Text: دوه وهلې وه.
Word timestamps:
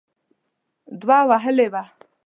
دوه 1.01 1.17
وهلې 1.29 1.65
وه. 1.73 1.83